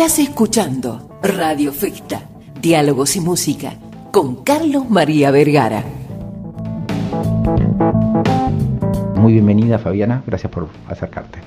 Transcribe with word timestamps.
Estás 0.00 0.20
escuchando 0.20 1.18
Radio 1.24 1.72
Festa, 1.72 2.22
Diálogos 2.62 3.16
y 3.16 3.20
Música, 3.20 3.72
con 4.12 4.44
Carlos 4.44 4.88
María 4.88 5.32
Vergara. 5.32 5.82
Muy 9.16 9.32
bienvenida 9.32 9.76
Fabiana, 9.80 10.22
gracias 10.24 10.52
por 10.52 10.68
acercarte. 10.86 11.40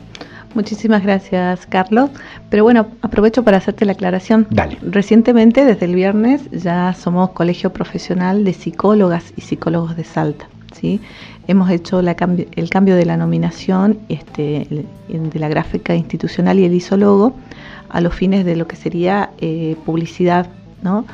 Muchísimas 0.53 1.01
gracias, 1.01 1.65
Carlos. 1.65 2.09
Pero 2.49 2.65
bueno, 2.65 2.87
aprovecho 3.01 3.45
para 3.45 3.55
hacerte 3.55 3.85
la 3.85 3.93
aclaración. 3.93 4.47
Dale. 4.49 4.77
Recientemente, 4.81 5.63
desde 5.63 5.85
el 5.85 5.95
viernes, 5.95 6.51
ya 6.51 6.93
somos 6.93 7.29
Colegio 7.29 7.71
Profesional 7.71 8.43
de 8.43 8.51
Psicólogas 8.51 9.31
y 9.37 9.41
Psicólogos 9.43 9.95
de 9.95 10.03
Salta. 10.03 10.49
¿Sí? 10.73 10.99
Hemos 11.47 11.69
hecho 11.69 11.99
el 11.99 12.69
cambio 12.69 12.95
de 12.95 13.05
la 13.05 13.17
nominación 13.17 13.99
este, 14.09 14.85
de 15.07 15.39
la 15.39 15.49
gráfica 15.49 15.95
institucional 15.95 16.59
y 16.59 16.65
el 16.65 16.73
isólogo 16.73 17.33
a 17.89 18.01
los 18.01 18.13
fines 18.13 18.45
de 18.45 18.55
lo 18.55 18.67
que 18.67 18.75
sería 18.75 19.31
eh, 19.39 19.75
publicidad, 19.85 20.47
¿no? 20.81 21.05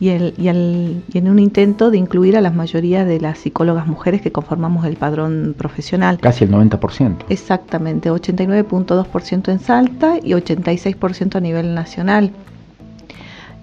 Y, 0.00 0.08
el, 0.08 0.34
y, 0.36 0.48
el, 0.48 1.04
y, 1.12 1.18
en 1.18 1.28
un 1.28 1.38
intento 1.38 1.92
de 1.92 1.98
incluir 1.98 2.36
a 2.36 2.40
las 2.40 2.54
mayorías 2.54 3.06
de 3.06 3.20
las 3.20 3.38
psicólogas 3.38 3.86
mujeres 3.86 4.20
que 4.20 4.32
conformamos 4.32 4.84
el 4.84 4.96
padrón 4.96 5.54
profesional. 5.56 6.18
Casi 6.18 6.42
el 6.44 6.50
90%. 6.50 7.18
Exactamente, 7.28 8.10
89.2% 8.10 9.52
en 9.52 9.60
Salta 9.60 10.18
y 10.20 10.32
86% 10.32 11.36
a 11.36 11.40
nivel 11.40 11.74
nacional. 11.74 12.32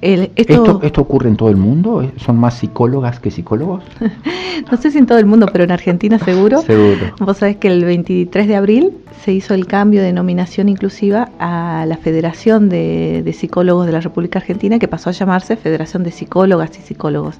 Esto, 0.02 0.80
esto, 0.82 1.02
ocurre 1.02 1.30
en 1.30 1.36
todo 1.36 1.50
el 1.50 1.58
mundo? 1.58 2.10
¿Son 2.18 2.38
más 2.38 2.56
psicólogas 2.56 3.20
que 3.20 3.32
psicólogos? 3.32 3.84
no 4.72 4.78
sé 4.78 4.92
si 4.92 4.98
en 4.98 5.06
todo 5.06 5.18
el 5.18 5.26
mundo, 5.26 5.48
pero 5.52 5.66
en 5.66 5.72
Argentina 5.72 6.18
seguro. 6.20 6.62
seguro. 6.66 7.14
Vos 7.20 7.38
sabés 7.38 7.58
que 7.58 7.68
el 7.68 7.84
23 7.84 8.48
de 8.48 8.56
abril 8.56 8.94
se 9.24 9.34
hizo 9.34 9.54
el 9.54 9.68
cambio 9.68 10.02
de 10.02 10.14
nominación 10.14 10.70
inclusiva 10.70 11.30
a 11.40 11.86
la 11.86 11.98
Federación 11.98 12.70
de, 12.70 13.30
Psicólogos 13.38 13.86
de 13.86 13.92
la 13.92 14.00
República 14.00 14.40
Argentina, 14.40 14.80
que 14.80 14.88
pasó 14.88 15.10
a 15.10 15.14
llamarse 15.14 15.58
Federación 15.58 16.04
de 16.04 16.12
Psicólogas 16.12 16.78
y 16.80 16.82
Psicólogos. 16.82 17.36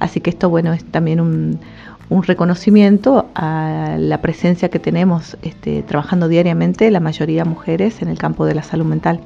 Así 0.00 0.20
que 0.20 0.30
esto, 0.30 0.50
bueno, 0.50 0.72
es 0.72 0.84
también 0.84 1.20
un, 1.20 1.60
reconocimiento 2.10 3.30
a 3.34 3.96
la 3.98 4.20
presencia 4.20 4.68
que 4.68 4.78
tenemos 4.78 5.38
este, 5.40 5.82
trabajando 5.82 6.28
diariamente 6.28 6.90
la 6.90 7.00
mayoría 7.00 7.46
mujeres 7.46 8.02
en 8.02 8.08
el 8.08 8.18
campo 8.18 8.44
de 8.44 8.54
la 8.54 8.62
salud 8.62 8.84
mental. 8.84 9.20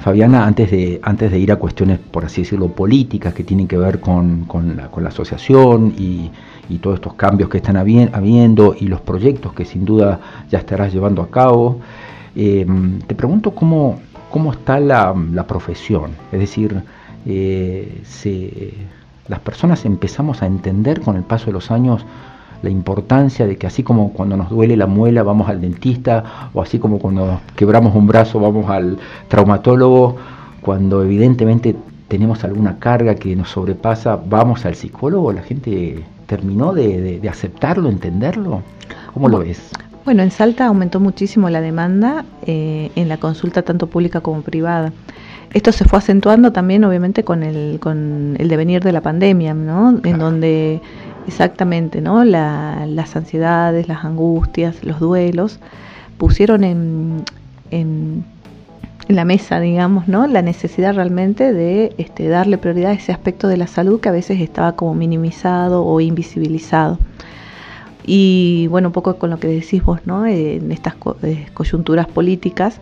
Fabiana, 0.00 0.46
antes 0.46 0.70
de, 0.70 1.00
antes 1.02 1.30
de 1.30 1.38
ir 1.38 1.50
a 1.50 1.56
cuestiones, 1.56 1.98
por 1.98 2.24
así 2.24 2.42
decirlo, 2.42 2.68
políticas 2.68 3.34
que 3.34 3.44
tienen 3.44 3.66
que 3.66 3.76
ver 3.76 4.00
con, 4.00 4.44
con, 4.44 4.76
la, 4.76 5.08
asociación 5.08 5.94
y, 5.98 6.30
y, 6.68 6.78
todos 6.78 6.96
estos 6.96 7.14
cambios 7.14 7.48
que 7.48 7.58
están 7.58 7.76
habiendo 7.76 8.74
y 8.78 8.86
los 8.86 9.00
proyectos 9.00 9.52
que 9.52 9.64
sin 9.64 9.84
duda 9.84 10.20
ya 10.50 10.58
estarás 10.58 10.92
llevando 10.92 11.22
a 11.22 11.30
cabo, 11.30 11.80
eh, 12.36 12.66
te 13.06 13.14
pregunto 13.14 13.52
cómo, 13.52 13.98
cómo 14.30 14.52
está 14.52 14.78
la, 14.78 15.14
la 15.32 15.46
profesión. 15.46 16.12
Es 16.30 16.40
decir, 16.40 16.82
eh, 17.24 18.02
las 19.28 19.40
personas 19.40 19.84
empezamos 19.84 20.42
a 20.42 20.46
entender 20.46 21.00
con 21.00 21.16
el 21.16 21.22
paso 21.22 21.46
de 21.46 21.52
los 21.52 21.70
años 21.70 22.04
la 22.66 22.70
importancia 22.70 23.46
de 23.46 23.56
que 23.56 23.68
así 23.68 23.84
como 23.84 24.12
cuando 24.12 24.36
nos 24.36 24.50
duele 24.50 24.76
la 24.76 24.86
muela 24.86 25.22
vamos 25.22 25.48
al 25.48 25.60
dentista 25.60 26.50
o 26.52 26.60
así 26.60 26.80
como 26.80 26.98
cuando 26.98 27.40
quebramos 27.54 27.94
un 27.94 28.08
brazo 28.08 28.40
vamos 28.40 28.68
al 28.68 28.98
traumatólogo, 29.28 30.16
cuando 30.60 31.04
evidentemente 31.04 31.76
tenemos 32.08 32.42
alguna 32.42 32.78
carga 32.80 33.14
que 33.14 33.36
nos 33.36 33.50
sobrepasa, 33.50 34.16
vamos 34.16 34.66
al 34.66 34.74
psicólogo, 34.74 35.32
la 35.32 35.42
gente 35.42 36.02
terminó 36.26 36.72
de, 36.72 37.20
aceptarlo, 37.30 37.88
entenderlo. 37.88 38.62
¿Cómo 39.14 39.28
lo 39.28 39.38
ves? 39.38 39.70
Bueno, 40.04 40.24
en 40.24 40.32
Salta 40.32 40.66
aumentó 40.66 40.98
muchísimo 40.98 41.48
la 41.50 41.60
demanda 41.60 42.24
eh, 42.46 42.90
en 42.96 43.08
la 43.08 43.16
consulta 43.16 43.62
tanto 43.62 43.86
pública 43.86 44.20
como 44.20 44.42
privada. 44.42 44.92
Esto 45.52 45.72
se 45.72 45.84
fue 45.84 45.98
acentuando 45.98 46.52
también, 46.52 46.84
obviamente, 46.84 47.24
con 47.24 47.42
el, 47.42 47.78
con 47.80 48.36
el 48.38 48.48
devenir 48.48 48.82
de 48.82 48.92
la 48.92 49.00
pandemia, 49.00 49.54
¿no? 49.54 50.00
En 50.04 50.18
donde 50.18 50.80
exactamente, 51.26 52.00
¿no? 52.00 52.24
las 52.24 53.16
ansiedades, 53.16 53.88
las 53.88 54.04
angustias, 54.04 54.84
los 54.84 55.00
duelos 55.00 55.58
pusieron 56.18 56.64
en, 56.64 57.24
en, 57.70 58.24
la 59.08 59.24
mesa, 59.24 59.60
digamos, 59.60 60.08
¿no? 60.08 60.26
La 60.26 60.42
necesidad 60.42 60.94
realmente 60.94 61.52
de 61.52 61.94
este, 61.96 62.26
darle 62.26 62.58
prioridad 62.58 62.90
a 62.90 62.94
ese 62.94 63.12
aspecto 63.12 63.46
de 63.46 63.56
la 63.56 63.68
salud 63.68 64.00
que 64.00 64.08
a 64.08 64.12
veces 64.12 64.40
estaba 64.40 64.72
como 64.72 64.94
minimizado 64.94 65.84
o 65.84 66.00
invisibilizado. 66.00 66.98
Y 68.04 68.66
bueno, 68.68 68.88
un 68.88 68.92
poco 68.92 69.16
con 69.16 69.30
lo 69.30 69.38
que 69.38 69.46
decís 69.46 69.84
vos, 69.84 70.00
¿no? 70.06 70.26
En 70.26 70.72
estas 70.72 70.94
eh, 71.22 71.46
coyunturas 71.54 72.08
políticas, 72.08 72.80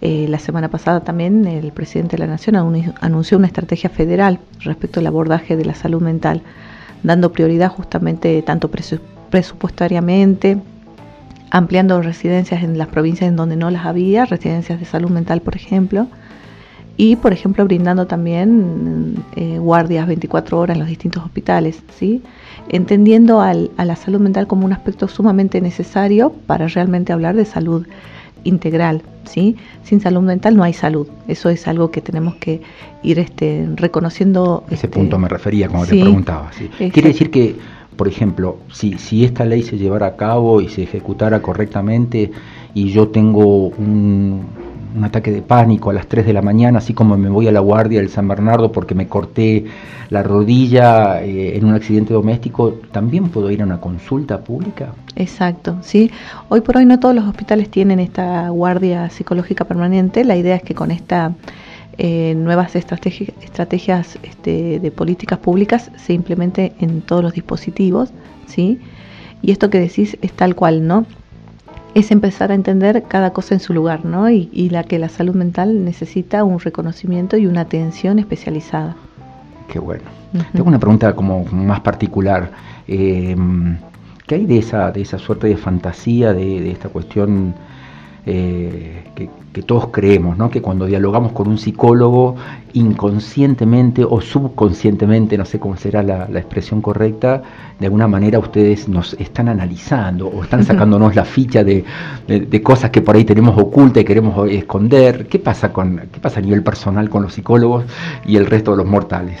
eh, 0.00 0.26
la 0.28 0.38
semana 0.38 0.68
pasada 0.68 1.00
también 1.00 1.46
el 1.46 1.72
presidente 1.72 2.16
de 2.16 2.20
la 2.24 2.28
Nación 2.28 2.56
anunció 3.00 3.36
una 3.36 3.48
estrategia 3.48 3.90
federal 3.90 4.38
respecto 4.60 5.00
al 5.00 5.06
abordaje 5.06 5.56
de 5.56 5.64
la 5.64 5.74
salud 5.74 6.00
mental, 6.00 6.42
dando 7.02 7.32
prioridad 7.32 7.70
justamente 7.70 8.40
tanto 8.42 8.70
presupuestariamente, 8.70 10.58
ampliando 11.50 12.00
residencias 12.00 12.62
en 12.62 12.78
las 12.78 12.88
provincias 12.88 13.28
en 13.28 13.36
donde 13.36 13.56
no 13.56 13.70
las 13.70 13.86
había, 13.86 14.24
residencias 14.24 14.78
de 14.78 14.86
salud 14.86 15.10
mental, 15.10 15.40
por 15.40 15.56
ejemplo, 15.56 16.06
y, 16.96 17.16
por 17.16 17.32
ejemplo, 17.32 17.64
brindando 17.64 18.06
también 18.06 19.22
eh, 19.36 19.58
guardias 19.58 20.06
24 20.08 20.58
horas 20.58 20.74
en 20.74 20.80
los 20.80 20.88
distintos 20.88 21.24
hospitales, 21.24 21.80
¿sí? 21.96 22.22
entendiendo 22.68 23.40
a 23.40 23.54
la 23.54 23.96
salud 23.96 24.20
mental 24.20 24.46
como 24.46 24.66
un 24.66 24.72
aspecto 24.72 25.08
sumamente 25.08 25.60
necesario 25.60 26.32
para 26.46 26.66
realmente 26.66 27.12
hablar 27.12 27.36
de 27.36 27.44
salud 27.44 27.86
integral, 28.48 29.02
¿sí? 29.24 29.56
Sin 29.84 30.00
salud 30.00 30.22
mental 30.22 30.56
no 30.56 30.64
hay 30.64 30.72
salud. 30.72 31.06
Eso 31.28 31.48
es 31.48 31.68
algo 31.68 31.90
que 31.90 32.00
tenemos 32.00 32.34
que 32.36 32.60
ir 33.02 33.18
este, 33.18 33.68
reconociendo. 33.76 34.64
Ese 34.66 34.86
este, 34.86 34.88
punto 34.88 35.18
me 35.18 35.28
refería 35.28 35.68
cuando 35.68 35.86
te 35.86 36.00
preguntaba. 36.00 36.50
Quiere 36.78 37.08
decir 37.08 37.30
que, 37.30 37.56
por 37.96 38.08
ejemplo, 38.08 38.58
si, 38.72 38.98
si 38.98 39.24
esta 39.24 39.44
ley 39.44 39.62
se 39.62 39.76
llevara 39.76 40.06
a 40.06 40.16
cabo 40.16 40.60
y 40.60 40.68
se 40.68 40.82
ejecutara 40.82 41.40
correctamente 41.42 42.30
y 42.74 42.90
yo 42.90 43.08
tengo 43.08 43.68
un, 43.68 44.46
un 44.96 45.04
ataque 45.04 45.30
de 45.30 45.42
pánico 45.42 45.90
a 45.90 45.92
las 45.92 46.06
3 46.06 46.26
de 46.26 46.32
la 46.32 46.42
mañana, 46.42 46.78
así 46.78 46.94
como 46.94 47.16
me 47.16 47.28
voy 47.28 47.48
a 47.48 47.52
la 47.52 47.60
guardia 47.60 48.00
del 48.00 48.10
San 48.10 48.28
Bernardo 48.28 48.72
porque 48.72 48.94
me 48.94 49.08
corté 49.08 49.66
la 50.10 50.22
rodilla 50.22 51.22
eh, 51.22 51.56
en 51.56 51.64
un 51.64 51.74
accidente 51.74 52.14
doméstico, 52.14 52.74
¿también 52.92 53.28
puedo 53.28 53.50
ir 53.50 53.62
a 53.62 53.64
una 53.64 53.80
consulta 53.80 54.40
pública? 54.40 54.92
Exacto, 55.16 55.78
sí. 55.82 56.10
Hoy 56.48 56.60
por 56.60 56.76
hoy 56.76 56.86
no 56.86 56.98
todos 56.98 57.14
los 57.14 57.24
hospitales 57.24 57.70
tienen 57.70 58.00
esta 58.00 58.48
guardia 58.48 59.10
psicológica 59.10 59.64
permanente. 59.64 60.24
La 60.24 60.36
idea 60.36 60.56
es 60.56 60.62
que 60.62 60.74
con 60.74 60.90
estas 60.90 61.32
eh, 61.98 62.34
nuevas 62.36 62.76
estrategias 62.76 64.18
este, 64.22 64.80
de 64.80 64.90
políticas 64.90 65.38
públicas 65.38 65.90
se 65.96 66.12
implemente 66.12 66.72
en 66.78 67.02
todos 67.02 67.22
los 67.22 67.32
dispositivos, 67.32 68.10
¿sí? 68.46 68.80
Y 69.42 69.50
esto 69.50 69.68
que 69.70 69.80
decís 69.80 70.16
es 70.22 70.32
tal 70.32 70.54
cual, 70.54 70.86
¿no? 70.86 71.06
Es 71.94 72.10
empezar 72.10 72.52
a 72.52 72.54
entender 72.54 73.04
cada 73.08 73.32
cosa 73.32 73.54
en 73.54 73.60
su 73.60 73.72
lugar, 73.72 74.04
¿no? 74.04 74.30
Y, 74.30 74.68
la 74.70 74.84
que 74.84 74.98
la 74.98 75.08
salud 75.08 75.34
mental 75.34 75.84
necesita 75.84 76.44
un 76.44 76.60
reconocimiento 76.60 77.36
y 77.36 77.46
una 77.46 77.62
atención 77.62 78.18
especializada. 78.18 78.96
Qué 79.68 79.78
bueno. 79.78 80.04
Tengo 80.52 80.68
una 80.68 80.78
pregunta 80.78 81.14
como 81.14 81.44
más 81.46 81.80
particular. 81.80 82.50
Eh, 82.86 83.36
¿Qué 84.26 84.34
hay 84.34 84.46
de 84.46 84.58
esa, 84.58 84.90
de 84.92 85.00
esa 85.00 85.18
suerte 85.18 85.46
de 85.46 85.56
fantasía, 85.56 86.34
de, 86.34 86.70
esta 86.70 86.90
cuestión 86.90 87.54
eh, 88.30 89.04
que, 89.14 89.62
todos 89.66 89.88
creemos, 89.88 90.38
¿no? 90.38 90.50
que 90.50 90.62
cuando 90.62 90.86
dialogamos 90.86 91.32
con 91.32 91.48
un 91.48 91.58
psicólogo, 91.58 92.36
inconscientemente 92.74 94.04
o 94.04 94.20
subconscientemente, 94.20 95.36
no 95.36 95.44
sé 95.44 95.58
cómo 95.58 95.76
será 95.76 96.00
la, 96.04 96.26
expresión 96.38 96.80
correcta, 96.80 97.42
de 97.80 97.86
alguna 97.86 98.06
manera 98.06 98.38
ustedes 98.38 98.88
nos 98.88 99.14
están 99.14 99.48
analizando 99.48 100.28
o 100.28 100.44
están 100.44 100.62
sacándonos 100.70 101.16
la 101.16 101.24
ficha 101.24 101.64
de, 101.64 101.82
cosas 102.62 102.90
que 102.90 103.02
por 103.02 103.16
ahí 103.16 103.24
tenemos 103.24 103.58
ocultas 103.58 104.02
y 104.02 104.04
queremos 104.04 104.48
esconder. 104.48 105.26
¿Qué 105.26 105.40
pasa, 105.40 105.72
con, 105.72 106.02
¿Qué 106.12 106.20
pasa 106.20 106.38
a 106.38 106.42
nivel 106.42 106.62
personal 106.62 107.10
con 107.10 107.24
los 107.24 107.32
psicólogos 107.32 107.84
y 108.24 108.36
el 108.36 108.46
resto 108.46 108.72
de 108.72 108.76
los 108.76 108.86
mortales? 108.86 109.40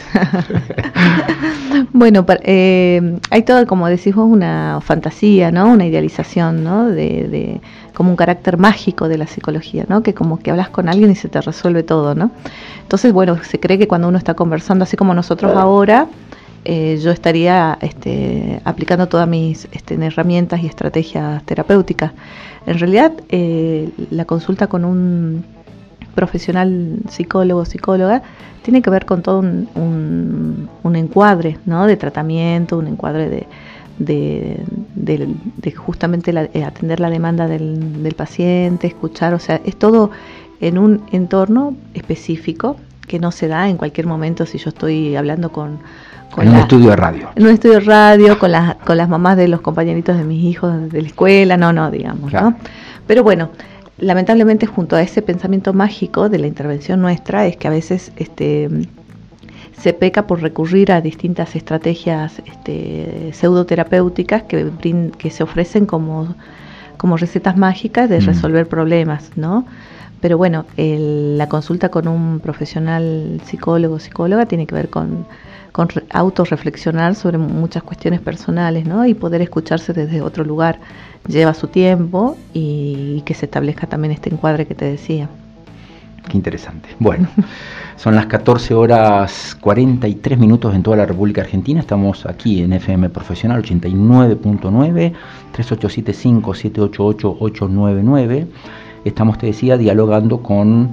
bueno, 1.92 2.26
eh, 2.42 3.20
hay 3.30 3.42
todo, 3.42 3.64
como 3.68 3.86
decís 3.86 4.16
vos, 4.16 4.26
una 4.28 4.80
fantasía, 4.80 5.52
¿no? 5.52 5.68
una 5.68 5.86
idealización 5.86 6.64
¿no? 6.64 6.86
de 6.88 7.60
como 7.98 8.10
un 8.10 8.16
carácter 8.16 8.58
mágico 8.58 9.08
de 9.08 9.18
la 9.18 9.26
psicología, 9.26 9.84
¿no? 9.88 10.04
Que 10.04 10.14
como 10.14 10.38
que 10.38 10.52
hablas 10.52 10.68
con 10.68 10.88
alguien 10.88 11.10
y 11.10 11.16
se 11.16 11.28
te 11.28 11.40
resuelve 11.40 11.82
todo, 11.82 12.14
¿no? 12.14 12.30
Entonces, 12.80 13.12
bueno, 13.12 13.42
se 13.42 13.58
cree 13.58 13.76
que 13.76 13.88
cuando 13.88 14.06
uno 14.06 14.18
está 14.18 14.34
conversando, 14.34 14.84
así 14.84 14.96
como 14.96 15.14
nosotros 15.14 15.56
ahora, 15.56 16.06
eh, 16.64 17.00
yo 17.02 17.10
estaría 17.10 17.76
este, 17.80 18.60
aplicando 18.64 19.08
todas 19.08 19.26
mis 19.26 19.66
este, 19.72 19.96
herramientas 19.96 20.62
y 20.62 20.66
estrategias 20.66 21.42
terapéuticas. 21.42 22.12
En 22.66 22.78
realidad, 22.78 23.14
eh, 23.30 23.90
la 24.10 24.26
consulta 24.26 24.68
con 24.68 24.84
un 24.84 25.44
profesional 26.14 27.00
psicólogo 27.08 27.62
o 27.62 27.64
psicóloga 27.64 28.22
tiene 28.62 28.80
que 28.80 28.90
ver 28.90 29.06
con 29.06 29.22
todo 29.22 29.40
un, 29.40 30.68
un 30.84 30.94
encuadre 30.94 31.58
¿no? 31.66 31.88
de 31.88 31.96
tratamiento, 31.96 32.78
un 32.78 32.86
encuadre 32.86 33.28
de, 33.28 33.48
de, 33.98 34.64
justamente 35.76 36.32
eh, 36.54 36.64
atender 36.64 37.00
la 37.00 37.10
demanda 37.10 37.46
del, 37.46 38.14
paciente, 38.16 38.86
escuchar, 38.86 39.34
o 39.34 39.38
sea, 39.38 39.60
es 39.64 39.76
todo 39.76 40.10
en 40.60 40.78
un 40.78 41.02
entorno 41.12 41.76
específico 41.94 42.76
que 43.06 43.18
no 43.18 43.30
se 43.30 43.48
da 43.48 43.68
en 43.68 43.76
cualquier 43.76 44.06
momento 44.06 44.44
si 44.46 44.58
yo 44.58 44.70
estoy 44.70 45.16
hablando 45.16 45.50
con... 45.50 45.78
con 46.30 46.46
en 46.46 46.54
un 46.54 46.58
estudio 46.60 46.90
de 46.90 46.96
radio. 46.96 47.30
En 47.36 47.44
un 47.44 47.50
estudio 47.50 47.74
de 47.74 47.80
radio, 47.80 48.38
con, 48.38 48.52
las 48.52 48.74
con 48.76 48.96
las 48.96 49.08
mamás 49.08 49.36
de 49.36 49.48
los 49.48 49.60
compañeritos 49.60 50.16
de 50.16 50.24
mis 50.24 50.44
hijos 50.44 50.90
de 50.90 51.02
la 51.02 51.08
escuela, 51.08 51.56
no, 51.56 51.72
no, 51.72 51.90
digamos, 51.90 52.32
¿no? 52.32 52.56
Pero 53.06 53.22
bueno, 53.22 53.50
lamentablemente 53.98 54.66
junto 54.66 54.96
a 54.96 55.02
ese 55.02 55.22
pensamiento 55.22 55.72
mágico 55.72 56.28
de 56.28 56.38
la 56.38 56.46
intervención 56.46 57.00
nuestra 57.00 57.46
es 57.46 57.56
que 57.56 57.68
a 57.68 57.70
veces 57.70 58.12
este, 58.16 58.68
se 59.80 59.92
peca 59.92 60.26
por 60.26 60.42
recurrir 60.42 60.92
a 60.92 61.00
distintas 61.00 61.54
estrategias 61.54 62.40
este, 62.46 63.30
pseudoterapéuticas 63.32 64.42
que, 64.42 64.70
que 65.16 65.30
se 65.30 65.42
ofrecen 65.42 65.86
como, 65.86 66.34
como 66.96 67.16
recetas 67.16 67.56
mágicas 67.56 68.08
de 68.08 68.20
mm. 68.20 68.26
resolver 68.26 68.68
problemas, 68.68 69.30
¿no? 69.36 69.64
Pero 70.20 70.36
bueno, 70.36 70.66
la 70.76 71.48
consulta 71.48 71.90
con 71.90 72.08
un 72.08 72.40
profesional 72.40 73.40
psicólogo 73.44 73.94
o 73.94 73.98
psicóloga 74.00 74.46
tiene 74.46 74.66
que 74.66 74.74
ver 74.74 74.90
con, 74.90 75.26
con 75.70 75.88
autorreflexionar 76.10 77.14
sobre 77.14 77.38
muchas 77.38 77.84
cuestiones 77.84 78.20
personales, 78.20 78.84
¿no? 78.84 79.06
Y 79.06 79.14
poder 79.14 79.42
escucharse 79.42 79.92
desde 79.92 80.20
otro 80.20 80.42
lugar. 80.42 80.80
Lleva 81.28 81.54
su 81.54 81.68
tiempo 81.68 82.36
y 82.52 83.22
que 83.26 83.34
se 83.34 83.44
establezca 83.46 83.86
también 83.86 84.12
este 84.12 84.30
encuadre 84.30 84.66
que 84.66 84.74
te 84.74 84.86
decía. 84.86 85.28
Interesante. 86.38 86.88
Bueno, 87.00 87.26
son 87.96 88.14
las 88.14 88.26
14 88.26 88.74
horas 88.74 89.56
43 89.60 90.38
minutos 90.38 90.72
en 90.72 90.84
toda 90.84 90.96
la 90.96 91.04
República 91.04 91.40
Argentina. 91.40 91.80
Estamos 91.80 92.26
aquí 92.26 92.62
en 92.62 92.72
FM 92.72 93.10
Profesional 93.10 93.60
89.9, 93.64 95.14
3875-788-899. 95.52 98.46
Estamos, 99.04 99.38
te 99.38 99.46
decía, 99.46 99.76
dialogando 99.76 100.44
con 100.44 100.92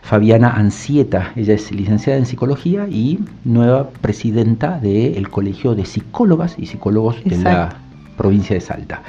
Fabiana 0.00 0.52
Ansieta. 0.52 1.32
Ella 1.36 1.52
es 1.52 1.70
licenciada 1.70 2.18
en 2.18 2.24
psicología 2.24 2.88
y 2.88 3.18
nueva 3.44 3.90
presidenta 3.90 4.80
del 4.80 5.28
Colegio 5.28 5.74
de 5.74 5.84
Psicólogas 5.84 6.58
y 6.58 6.64
Psicólogos 6.64 7.22
de 7.24 7.36
la 7.36 7.76
provincia 8.16 8.54
de 8.54 8.62
Salta. 8.62 9.02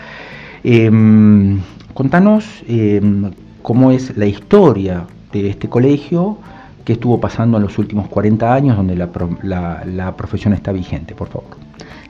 Em, 0.61 1.61
contanos 1.93 2.65
em, 2.67 3.31
cómo 3.61 3.91
es 3.91 4.17
la 4.17 4.25
historia 4.25 5.07
de 5.31 5.49
este 5.49 5.69
colegio, 5.69 6.37
qué 6.85 6.93
estuvo 6.93 7.19
pasando 7.19 7.57
en 7.57 7.63
los 7.63 7.77
últimos 7.77 8.07
40 8.07 8.53
años, 8.53 8.77
donde 8.77 8.95
la, 8.95 9.83
la 9.85 10.15
profesión 10.15 10.53
está 10.53 10.71
vigente, 10.71 11.15
por 11.15 11.29
favor. 11.29 11.57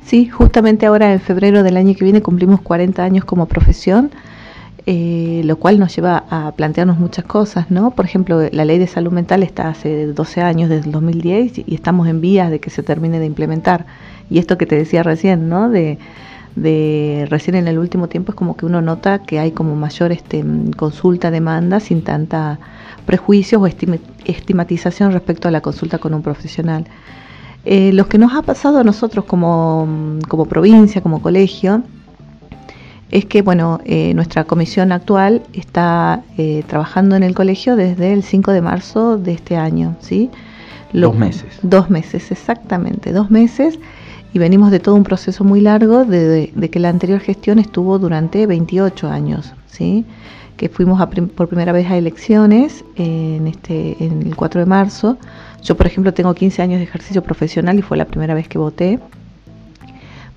Sí, 0.03 0.27
justamente 0.27 0.85
ahora 0.85 1.13
en 1.13 1.19
febrero 1.19 1.61
del 1.61 1.77
año 1.77 1.93
que 1.93 2.03
viene 2.03 2.21
cumplimos 2.21 2.61
40 2.61 3.03
años 3.03 3.25
como 3.25 3.45
profesión. 3.45 4.11
Eh, 4.85 5.41
lo 5.45 5.57
cual 5.57 5.77
nos 5.77 5.95
lleva 5.95 6.23
a 6.31 6.51
plantearnos 6.53 6.97
muchas 6.97 7.23
cosas, 7.25 7.69
¿no? 7.69 7.91
Por 7.91 8.05
ejemplo, 8.05 8.41
la 8.51 8.65
ley 8.65 8.79
de 8.79 8.87
salud 8.87 9.11
mental 9.11 9.43
está 9.43 9.69
hace 9.69 10.07
12 10.07 10.41
años, 10.41 10.67
desde 10.67 10.87
el 10.87 10.91
2010, 10.93 11.59
y 11.59 11.75
estamos 11.75 12.07
en 12.07 12.21
vías 12.21 12.49
de 12.49 12.59
que 12.59 12.71
se 12.71 12.81
termine 12.81 13.19
de 13.19 13.27
implementar. 13.27 13.85
Y 14.31 14.39
esto 14.39 14.57
que 14.57 14.65
te 14.65 14.75
decía 14.75 15.03
recién, 15.03 15.47
¿no? 15.47 15.69
De, 15.69 15.99
recién 17.29 17.55
en 17.55 17.67
el 17.67 17.77
último 17.77 18.07
tiempo 18.09 18.31
es 18.31 18.35
como 18.35 18.57
que 18.57 18.65
uno 18.65 18.81
nota 18.81 19.19
que 19.19 19.39
hay 19.39 19.51
como 19.51 19.75
mayor 19.75 20.11
este, 20.11 20.43
consulta, 20.75 21.29
demanda, 21.29 21.79
sin 21.79 22.03
tanta 22.03 22.57
prejuicios 23.05 23.61
o 23.61 23.67
estigmatización 23.67 25.11
respecto 25.11 25.47
a 25.47 25.51
la 25.51 25.61
consulta 25.61 25.97
con 25.97 26.13
un 26.13 26.21
profesional. 26.21 26.85
Eh, 27.65 27.91
lo 27.93 28.07
que 28.07 28.17
nos 28.17 28.33
ha 28.33 28.41
pasado 28.41 28.79
a 28.79 28.83
nosotros 28.83 29.25
como, 29.25 30.17
como 30.27 30.45
provincia, 30.45 31.01
como 31.01 31.21
colegio, 31.21 31.83
es 33.11 33.25
que 33.25 33.41
bueno, 33.41 33.81
eh, 33.85 34.13
nuestra 34.13 34.43
comisión 34.43 34.91
actual 34.91 35.41
está 35.53 36.21
eh, 36.37 36.63
trabajando 36.67 37.15
en 37.15 37.23
el 37.23 37.33
colegio 37.33 37.75
desde 37.75 38.13
el 38.13 38.23
5 38.23 38.51
de 38.51 38.61
marzo 38.61 39.17
de 39.17 39.33
este 39.33 39.57
año, 39.57 39.95
¿sí? 39.99 40.29
dos 40.93 41.15
meses. 41.15 41.59
Dos 41.61 41.89
meses, 41.89 42.31
exactamente, 42.31 43.11
dos 43.11 43.29
meses. 43.31 43.79
Y 44.31 44.37
venimos 44.37 44.69
de 44.69 44.79
todo 44.79 44.93
un 44.95 45.03
proceso 45.03 45.43
muy 45.43 45.59
largo 45.59 46.05
de, 46.05 46.51
que 46.71 46.79
la 46.79 46.89
anterior 46.89 47.19
gestión 47.19 47.57
estuvo 47.57 47.97
durante 47.97 48.45
28 48.45 49.09
años, 49.09 49.53
¿sí? 49.65 50.05
Que 50.59 50.67
fuimos 50.67 51.01
por 51.37 51.47
primera 51.47 51.71
vez 51.71 51.89
a 51.89 51.95
elecciones 51.95 52.83
en, 52.97 53.47
este, 53.47 53.95
en 54.03 54.27
el 54.27 54.35
4 54.35 54.59
de 54.59 54.65
marzo. 54.65 55.17
Yo, 55.63 55.77
por 55.77 55.87
ejemplo, 55.87 56.13
tengo 56.13 56.33
15 56.33 56.61
años 56.61 56.79
de 56.79 56.83
ejercicio 56.83 57.23
profesional 57.23 57.79
y 57.79 57.81
fue 57.81 57.95
la 57.95 58.05
primera 58.05 58.33
vez 58.33 58.49
que 58.49 58.57
voté 58.57 58.99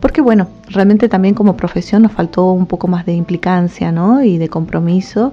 porque 0.03 0.21
bueno, 0.21 0.49
realmente 0.69 1.09
también 1.09 1.33
como 1.33 1.57
profesión 1.57 2.03
nos 2.03 2.11
faltó 2.11 2.51
un 2.51 2.67
poco 2.67 2.89
más 2.89 3.07
de 3.07 3.13
implicancia 3.13 3.93
¿no? 3.93 4.25
y 4.25 4.37
de 4.37 4.49
compromiso 4.49 5.33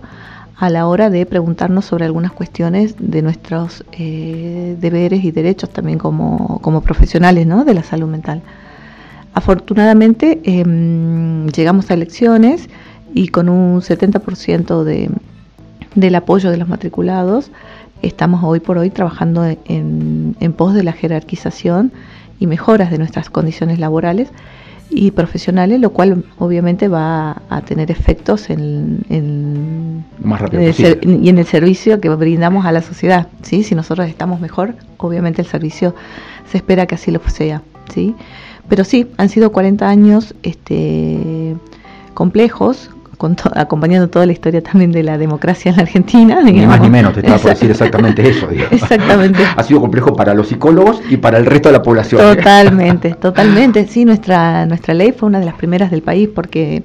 a 0.57 0.69
la 0.69 0.85
hora 0.85 1.09
de 1.09 1.25
preguntarnos 1.25 1.85
sobre 1.85 2.05
algunas 2.05 2.31
cuestiones 2.33 2.93
de 2.99 3.23
nuestros 3.23 3.83
eh, 3.93 4.75
deberes 4.79 5.23
y 5.23 5.31
derechos 5.31 5.71
también 5.71 5.97
como, 5.97 6.59
como, 6.61 6.81
profesionales 6.81 7.47
¿no? 7.47 7.65
de 7.65 7.73
la 7.73 7.81
salud 7.81 8.07
mental. 8.07 8.43
Afortunadamente 9.33 10.39
em, 10.43 11.47
llegamos 11.47 11.89
a 11.89 11.95
elecciones 11.95 12.69
y 13.13 13.29
con 13.29 13.49
un 13.49 13.81
70% 13.81 14.83
de, 14.83 15.09
del 15.95 16.15
apoyo 16.15 16.51
de 16.51 16.57
los 16.57 16.69
matriculados 16.69 17.51
estamos 18.01 18.43
hoy 18.43 18.59
por 18.59 18.77
hoy 18.77 18.89
trabajando 18.89 19.45
en, 19.45 20.35
en 20.39 20.53
pos 20.53 20.73
de 20.73 20.83
la 20.83 20.93
jerarquización 20.93 21.91
y 22.39 22.47
mejoras 22.47 22.91
de 22.91 22.97
nuestras 22.97 23.29
condiciones 23.29 23.79
laborales 23.79 24.29
y 24.89 25.11
profesionales, 25.11 25.79
lo 25.79 25.91
cual 25.91 26.25
obviamente 26.39 26.87
va 26.87 27.41
a 27.49 27.61
tener 27.61 27.91
efectos 27.91 28.49
en, 28.49 29.01
en, 29.09 30.03
y 31.03 31.29
en 31.29 31.37
el 31.37 31.45
servicio 31.45 32.01
que 32.01 32.09
brindamos 32.09 32.65
a 32.65 32.71
la 32.71 32.81
sociedad. 32.81 33.27
¿sí? 33.43 33.63
Si 33.63 33.75
nosotros 33.75 34.07
estamos 34.07 34.39
mejor, 34.39 34.73
obviamente 34.97 35.41
el 35.41 35.47
servicio 35.47 35.93
se 36.49 36.57
espera 36.57 36.87
que 36.87 36.95
así 36.95 37.11
lo 37.11 37.21
sea. 37.27 37.61
¿sí? 37.93 38.15
Pero 38.67 38.83
sí, 38.83 39.07
han 39.17 39.29
sido 39.29 39.51
40 39.51 39.87
años 39.87 40.33
este, 40.41 41.55
complejos, 42.15 42.89
acompañando 43.55 44.09
toda 44.09 44.25
la 44.25 44.31
historia 44.31 44.61
también 44.61 44.91
de 44.91 45.03
la 45.03 45.17
democracia 45.17 45.69
en 45.69 45.77
la 45.77 45.83
Argentina. 45.83 46.41
Ni 46.41 46.65
más 46.65 46.79
ni 46.81 46.89
menos, 46.89 47.13
te 47.13 47.19
estaba 47.19 47.37
por 47.37 47.51
decir 47.51 47.71
exactamente 47.71 48.27
eso. 48.27 48.49
Exactamente. 48.71 49.43
ha 49.55 49.63
sido 49.63 49.81
complejo 49.81 50.13
para 50.13 50.33
los 50.33 50.47
psicólogos 50.47 51.01
y 51.09 51.17
para 51.17 51.37
el 51.37 51.45
resto 51.45 51.69
de 51.69 51.73
la 51.73 51.81
población. 51.81 52.21
Totalmente, 52.21 53.13
totalmente. 53.15 53.87
Sí, 53.87 54.05
nuestra, 54.05 54.65
nuestra 54.65 54.93
ley 54.93 55.11
fue 55.11 55.27
una 55.27 55.39
de 55.39 55.45
las 55.45 55.55
primeras 55.55 55.91
del 55.91 56.01
país 56.01 56.29
porque 56.33 56.83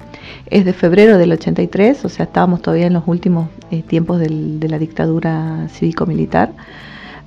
es 0.49 0.65
de 0.65 0.73
febrero 0.73 1.17
del 1.17 1.31
83, 1.31 2.05
o 2.05 2.09
sea, 2.09 2.25
estábamos 2.25 2.61
todavía 2.61 2.87
en 2.87 2.93
los 2.93 3.03
últimos 3.05 3.47
eh, 3.71 3.81
tiempos 3.81 4.19
del, 4.19 4.59
de 4.59 4.69
la 4.69 4.77
dictadura 4.77 5.67
cívico-militar 5.69 6.51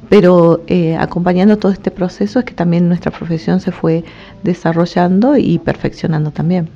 pero 0.08 0.62
eh, 0.68 0.96
acompañando 0.96 1.58
todo 1.58 1.70
este 1.70 1.90
proceso 1.90 2.38
es 2.38 2.44
que 2.44 2.54
también 2.54 2.88
nuestra 2.88 3.10
profesión 3.10 3.60
se 3.60 3.72
fue 3.72 4.04
desarrollando 4.42 5.36
y 5.36 5.58
perfeccionando 5.58 6.30
también. 6.30 6.70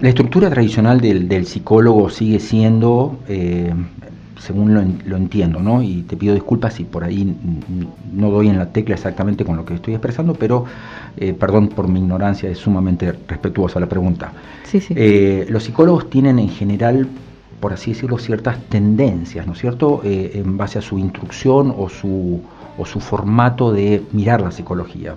La 0.00 0.08
estructura 0.08 0.48
tradicional 0.48 0.98
del, 1.00 1.46
psicólogo 1.46 2.08
sigue 2.08 2.40
siendo, 2.40 3.18
eh, 3.28 3.70
según 4.38 4.72
lo, 4.74 5.16
entiendo, 5.16 5.60
¿no? 5.60 5.82
y 5.82 6.02
te 6.02 6.16
pido 6.16 6.32
disculpas 6.32 6.74
si 6.74 6.84
por 6.84 7.04
ahí 7.04 7.36
no 8.14 8.30
doy 8.30 8.48
en 8.48 8.56
la 8.56 8.72
tecla 8.72 8.94
exactamente 8.94 9.44
con 9.44 9.58
lo 9.58 9.66
que 9.66 9.74
estoy 9.74 9.92
expresando, 9.92 10.32
pero 10.32 10.64
eh, 11.18 11.34
perdón 11.34 11.68
por 11.68 11.86
mi 11.86 12.00
ignorancia, 12.00 12.48
es 12.48 12.56
sumamente 12.56 13.12
respetuosa 13.28 13.78
la 13.78 13.90
pregunta. 13.90 14.32
Sí, 14.64 14.80
sí. 14.80 14.94
Eh, 14.96 15.46
los 15.50 15.64
psicólogos 15.64 16.08
tienen 16.08 16.38
en 16.38 16.48
general, 16.48 17.06
por 17.60 17.74
así 17.74 17.92
decirlo, 17.92 18.16
ciertas 18.16 18.58
tendencias, 18.70 19.46
¿no 19.46 19.52
es 19.52 19.58
cierto?, 19.58 20.00
en 20.02 20.56
base 20.56 20.78
a 20.78 20.82
su 20.82 20.98
instrucción 20.98 21.74
o 21.76 21.90
su, 21.90 22.40
o 22.78 22.86
su 22.86 23.00
formato 23.00 23.72
de 23.72 24.02
mirar 24.12 24.40
la 24.40 24.50
psicología. 24.50 25.14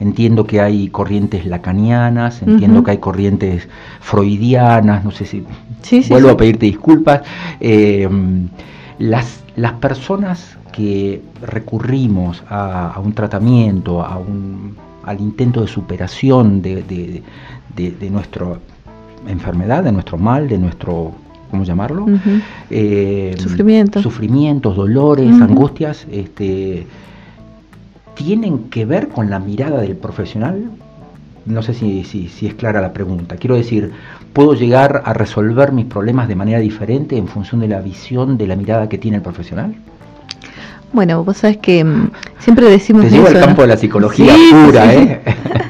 Entiendo 0.00 0.46
que 0.46 0.60
hay 0.60 0.88
corrientes 0.88 1.46
lacanianas, 1.46 2.42
entiendo 2.42 2.82
que 2.82 2.92
hay 2.92 2.98
corrientes 2.98 3.68
freudianas, 4.00 5.04
no 5.04 5.10
sé 5.10 5.24
si 5.24 5.44
vuelvo 6.08 6.30
a 6.30 6.36
pedirte 6.36 6.66
disculpas. 6.66 7.22
Eh, 7.60 8.08
las, 8.98 9.44
las 9.56 9.72
personas 9.74 10.58
que 10.72 11.22
recurrimos 11.40 12.42
a, 12.48 13.00
un 13.02 13.12
tratamiento, 13.12 14.02
a 14.02 14.18
un, 14.18 14.76
al 15.04 15.20
intento 15.20 15.60
de 15.60 15.68
superación 15.68 16.60
de, 16.60 16.82
de, 16.82 18.10
nuestra 18.10 18.46
enfermedad, 19.28 19.84
de 19.84 19.92
nuestro 19.92 20.18
mal, 20.18 20.48
de 20.48 20.58
nuestro 20.58 21.12
¿cómo 21.54 21.62
llamarlo? 21.62 22.06
Eh, 22.68 23.36
sufrimientos. 23.38 24.02
Sufrimientos, 24.02 24.74
dolores, 24.74 25.40
angustias, 25.40 26.04
este, 26.10 26.84
tienen 28.16 28.70
que 28.70 28.84
ver 28.84 29.06
con 29.06 29.30
la 29.30 29.38
mirada 29.38 29.80
del 29.80 29.94
profesional? 29.94 30.64
No 31.46 31.62
sé 31.62 31.74
si, 31.74 32.02
si, 32.02 32.46
es 32.46 32.54
clara 32.54 32.80
la 32.80 32.92
pregunta. 32.92 33.36
Quiero 33.36 33.54
decir, 33.54 33.92
¿puedo 34.32 34.54
llegar 34.54 35.02
a 35.04 35.12
resolver 35.12 35.70
mis 35.70 35.84
problemas 35.84 36.26
de 36.26 36.34
manera 36.34 36.58
diferente 36.58 37.16
en 37.16 37.28
función 37.28 37.60
de 37.60 37.68
la 37.68 37.80
visión, 37.80 38.36
de 38.36 38.48
la 38.48 38.56
mirada 38.56 38.88
que 38.88 38.98
tiene 38.98 39.18
el 39.18 39.22
profesional? 39.22 39.76
Bueno, 40.92 41.22
vos 41.22 41.36
sabes 41.36 41.58
que 41.58 41.84
mm, 41.84 42.10
siempre 42.40 42.68
decimos... 42.68 43.04
Te 43.04 43.10
llevo 43.10 43.28
al 43.28 43.38
campo 43.38 43.62
de 43.62 43.68
la 43.68 43.76
psicología 43.76 44.34
pura, 44.50 44.92
¿eh? 44.92 45.20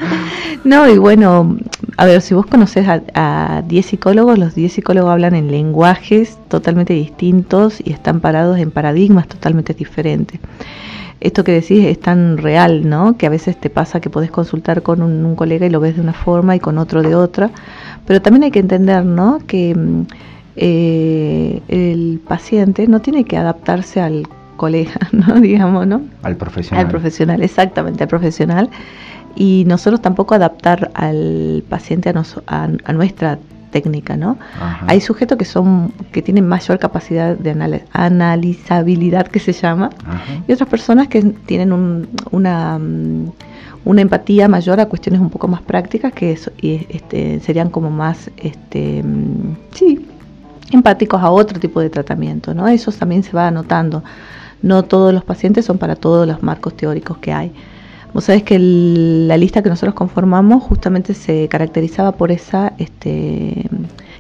no, 0.65 0.89
y 0.89 0.97
bueno, 0.97 1.59
a 1.97 2.07
ver, 2.07 2.21
si 2.21 2.35
vos 2.35 2.47
conoces 2.47 2.87
a 2.89 3.63
10 3.67 3.87
psicólogos, 3.87 4.39
los 4.39 4.55
10 4.55 4.73
psicólogos 4.73 5.11
hablan 5.13 5.35
en 5.35 5.51
lenguajes 5.51 6.39
totalmente 6.49 6.93
distintos 6.93 7.81
y 7.85 7.93
están 7.93 8.21
parados 8.21 8.59
en 8.59 8.71
paradigmas 8.71 9.29
totalmente 9.29 9.75
diferentes. 9.75 10.41
Esto 11.21 11.43
que 11.43 11.53
decís 11.53 11.85
es 11.85 11.99
tan 12.01 12.37
real, 12.37 12.89
¿no? 12.89 13.17
Que 13.17 13.27
a 13.27 13.31
veces 13.31 13.59
te 13.59 13.71
pasa 13.71 14.01
que 14.01 14.11
podés 14.11 14.31
consultar 14.31 14.83
con 14.83 15.01
un, 15.01 15.35
colega 15.37 15.65
y 15.65 15.71
lo 15.71 15.81
ves 15.81 15.95
de 15.95 16.03
una 16.03 16.13
forma 16.13 16.55
y 16.55 16.61
con 16.61 16.77
otro 16.77 17.03
de 17.03 17.15
otra. 17.15 17.51
Pero 18.07 18.21
también 18.21 18.43
hay 18.45 18.51
que 18.51 18.59
entender, 18.59 19.07
¿no? 19.07 19.39
Que 19.47 19.75
mm, 19.75 20.03
eh, 20.57 21.63
el 21.69 22.21
paciente 22.27 22.87
no 22.89 23.01
tiene 23.01 23.25
que 23.25 23.39
adaptarse 23.39 24.01
al 24.01 24.29
colega, 24.57 24.93
¿no? 25.13 25.41
Digamos, 25.41 25.87
¿no? 25.87 26.03
Al 26.23 26.37
profesional. 26.37 26.85
Al 26.85 26.91
profesional, 26.91 27.43
exactamente, 27.43 28.03
al 28.03 28.09
profesional 28.09 28.69
y 29.37 29.65
nosotros 29.67 30.01
tampoco 30.01 30.35
adaptar 30.35 30.91
al 30.95 31.65
paciente 31.69 32.11
a, 32.11 32.69
a, 32.85 32.93
nuestra 32.93 33.39
técnica, 33.71 34.17
¿no? 34.17 34.39
Hay 34.87 35.01
sujetos 35.01 35.37
que 35.37 35.45
son 35.45 35.93
que 36.13 36.23
tienen 36.23 36.47
mayor 36.47 36.79
capacidad 36.79 37.37
de 37.37 37.83
analizabilidad 37.93 39.27
que 39.27 39.41
se 39.41 39.53
llama 39.53 39.91
y 40.47 40.53
otras 40.53 40.69
personas 40.69 41.09
que 41.09 41.23
tienen 41.23 41.73
una 42.31 42.79
mm, 42.79 43.33
una 43.85 44.01
empatía 44.01 44.49
mayor 44.49 44.81
a 44.81 44.87
cuestiones 44.87 45.21
un 45.21 45.29
poco 45.29 45.47
más 45.47 45.61
prácticas 45.61 46.13
que 46.13 46.33
eso, 46.33 46.51
y, 46.61 46.87
este, 46.89 47.41
serían 47.41 47.69
como 47.69 47.91
más 47.91 48.31
este 48.37 49.03
mm, 49.03 49.57
sí 49.73 50.07
empáticos 50.71 51.23
a 51.23 51.31
otro 51.31 51.61
tipo 51.61 51.81
de 51.81 51.91
tratamiento, 51.91 52.55
¿no? 52.55 52.67
Eso 52.69 52.91
también 52.93 53.23
se 53.23 53.33
va 53.33 53.49
anotando. 53.49 54.03
No 54.63 54.83
todos 54.83 55.13
los 55.13 55.25
pacientes 55.25 55.65
son 55.65 55.79
para 55.79 55.95
todos 55.95 56.27
los 56.27 56.43
marcos 56.43 56.77
teóricos 56.77 57.19
que 57.19 57.33
hay. 57.33 57.53
Vos 58.15 58.25
sabés 58.25 58.45
que 58.45 58.61
la 58.61 59.37
lista 59.37 59.61
que 59.61 59.69
nosotros 59.69 59.95
conformamos 59.95 60.63
justamente 60.63 61.15
se 61.15 61.49
caracterizaba 61.49 62.13
por 62.13 62.31
esa 62.31 62.73
este, 62.79 63.69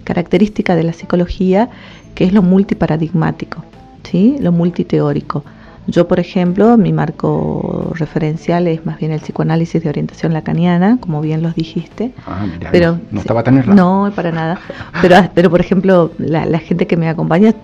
característica 0.03 0.75
de 0.75 0.83
la 0.83 0.93
psicología 0.93 1.71
que 2.17 2.25
es 2.25 2.33
lo 2.33 2.43
multiparadigmático, 2.43 3.65
¿sí? 4.03 4.37
lo 4.41 4.51
multiteórico. 4.51 5.45
Yo, 5.87 6.09
por 6.09 6.19
ejemplo, 6.19 6.77
mi 6.77 6.93
marco 6.93 7.93
referencial 7.95 8.67
es 8.67 8.85
más 8.85 8.99
bien 8.99 9.13
el 9.13 9.21
psicoanálisis 9.21 9.83
de 9.83 9.89
orientación 9.91 10.33
lacaniana, 10.33 10.99
como 10.99 11.21
bien 11.21 11.43
los 11.43 11.55
dijiste. 11.55 12.13
Ah, 12.27 12.47
pero 12.73 12.99
no, 13.13 13.21
estaba 13.21 13.45
tan 13.45 13.59
errado. 13.59 13.77
No, 13.77 14.13
para 14.13 14.33
nada. 14.33 14.59
Pero, 15.03 15.17
pero 15.35 15.51
por 15.51 15.61
ejemplo, 15.61 16.11
la 16.19 16.59
gente 16.59 16.87
que 16.87 16.97
me 16.97 17.09
acompaña 17.09 17.55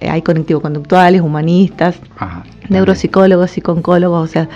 hay 0.00 0.22
conectivo-conductuales, 0.22 1.20
humanistas, 1.20 1.96
neuropsicólogos, 2.68 3.50
psicólogos, 3.50 4.28
o 4.28 4.32
sea, 4.32 4.48